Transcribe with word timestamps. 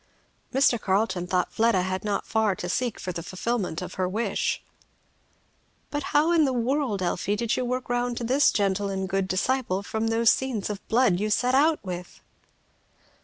Mr. 0.51 0.81
Carleton 0.81 1.27
thought 1.27 1.53
Fleda 1.53 1.83
had 1.83 2.03
not 2.03 2.25
far 2.25 2.55
to 2.55 2.67
seek 2.67 2.99
for 2.99 3.11
the 3.11 3.21
fulfilment 3.21 3.83
of 3.83 3.93
her 4.01 4.09
wish. 4.09 4.63
"But 5.91 6.01
how 6.09 6.31
in 6.31 6.43
the 6.43 6.53
world, 6.53 7.03
Elfie, 7.03 7.35
did 7.35 7.55
you 7.55 7.63
work 7.63 7.87
round 7.87 8.17
to 8.17 8.23
this 8.23 8.51
gentle 8.51 8.89
and 8.89 9.07
good 9.07 9.27
disciple 9.27 9.83
from 9.83 10.07
those 10.07 10.31
scenes 10.31 10.71
of 10.71 10.85
blood 10.87 11.19
you 11.19 11.29
set 11.29 11.53
out 11.53 11.81
with?" 11.83 12.19